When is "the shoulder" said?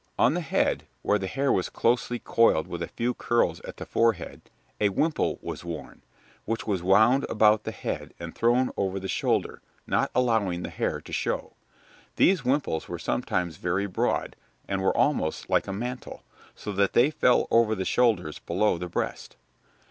8.99-9.61